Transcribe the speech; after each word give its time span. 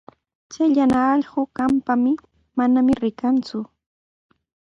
Chay 0.51 0.69
yana 0.77 0.99
allqu 1.13 1.41
qamprami, 1.57 2.13
manami 2.57 2.93
rikanku. 3.03 3.59